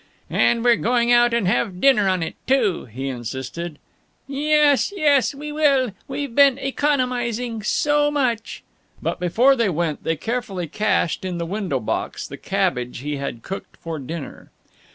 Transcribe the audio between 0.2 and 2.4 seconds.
"And we're going out and have dinner on it,